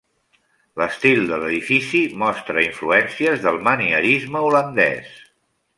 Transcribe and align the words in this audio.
L'estil 0.81 1.21
de 1.31 1.37
l'edifici 1.43 2.01
mostra 2.23 2.65
influències 2.71 3.47
del 3.47 3.61
manierisme 3.69 4.45
holandès. 4.49 5.19